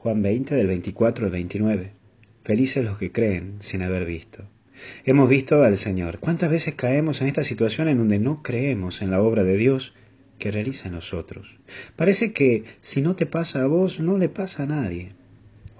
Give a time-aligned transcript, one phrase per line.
[0.00, 1.92] Juan 20 del 24 al 29.
[2.42, 4.44] Felices los que creen sin haber visto.
[5.04, 6.20] Hemos visto al Señor.
[6.20, 9.94] ¿Cuántas veces caemos en esta situación en donde no creemos en la obra de Dios
[10.38, 11.58] que realiza en nosotros?
[11.96, 15.14] Parece que si no te pasa a vos, no le pasa a nadie.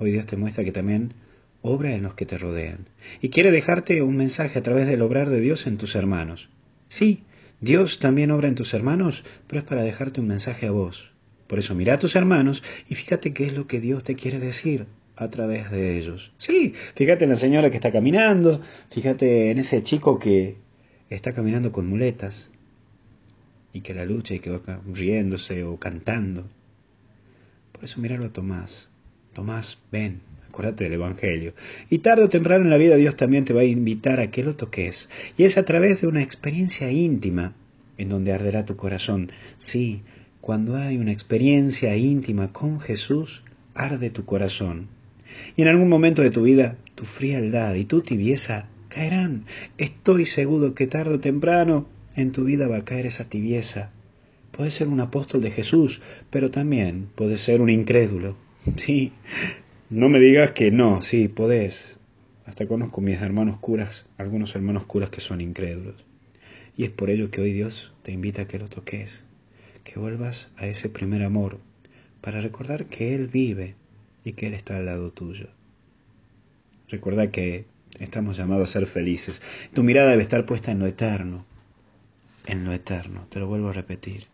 [0.00, 1.14] Hoy Dios te muestra que también
[1.62, 2.88] obra en los que te rodean.
[3.22, 6.48] Y quiere dejarte un mensaje a través del obrar de Dios en tus hermanos.
[6.88, 7.22] Sí,
[7.60, 11.12] Dios también obra en tus hermanos, pero es para dejarte un mensaje a vos.
[11.48, 14.38] Por eso mira a tus hermanos y fíjate qué es lo que Dios te quiere
[14.38, 16.30] decir a través de ellos.
[16.38, 20.56] Sí, fíjate en la señora que está caminando, fíjate en ese chico que
[21.10, 22.50] está caminando con muletas
[23.72, 26.46] y que la lucha y que va riéndose o cantando.
[27.72, 28.88] Por eso míralo a Tomás.
[29.32, 31.54] Tomás, ven, acuérdate del Evangelio.
[31.88, 34.44] Y tarde o temprano en la vida Dios también te va a invitar a que
[34.44, 35.08] lo toques.
[35.36, 37.54] Y es a través de una experiencia íntima
[37.96, 39.30] en donde arderá tu corazón.
[39.58, 40.02] Sí,
[40.40, 43.42] cuando hay una experiencia íntima con Jesús,
[43.74, 44.88] arde tu corazón.
[45.56, 49.44] Y en algún momento de tu vida, tu frialdad y tu tibieza caerán.
[49.76, 51.86] Estoy seguro que tarde o temprano
[52.16, 53.90] en tu vida va a caer esa tibieza.
[54.52, 58.36] Puedes ser un apóstol de Jesús, pero también puedes ser un incrédulo.
[58.76, 59.12] Sí,
[59.88, 61.98] no me digas que no, sí, podés.
[62.44, 66.04] Hasta conozco mis hermanos curas, algunos hermanos curas que son incrédulos.
[66.76, 69.24] Y es por ello que hoy Dios te invita a que lo toques,
[69.88, 71.58] que vuelvas a ese primer amor,
[72.20, 73.74] para recordar que Él vive
[74.22, 75.48] y que Él está al lado tuyo.
[76.88, 77.64] Recuerda que
[77.98, 79.40] estamos llamados a ser felices.
[79.72, 81.46] Tu mirada debe estar puesta en lo eterno,
[82.46, 84.24] en lo eterno, te lo vuelvo a repetir.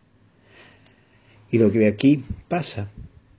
[1.49, 2.89] Y lo que de aquí pasa.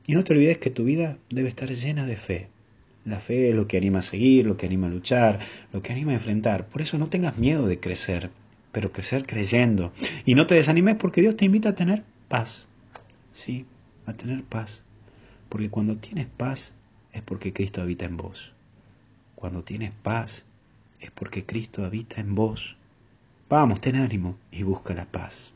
[0.06, 2.48] Y no te olvides que tu vida debe estar llena de fe.
[3.04, 5.40] La fe es lo que anima a seguir, lo que anima a luchar,
[5.72, 6.66] lo que anima a enfrentar.
[6.68, 8.30] Por eso no tengas miedo de crecer,
[8.76, 9.90] pero crecer creyendo.
[10.26, 12.66] Y no te desanimes porque Dios te invita a tener paz.
[13.32, 13.64] Sí,
[14.04, 14.82] a tener paz.
[15.48, 16.74] Porque cuando tienes paz
[17.14, 18.52] es porque Cristo habita en vos.
[19.34, 20.44] Cuando tienes paz
[21.00, 22.76] es porque Cristo habita en vos.
[23.48, 25.54] Vamos, ten ánimo y busca la paz.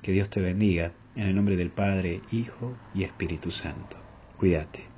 [0.00, 3.96] Que Dios te bendiga en el nombre del Padre, Hijo y Espíritu Santo.
[4.38, 4.91] Cuídate.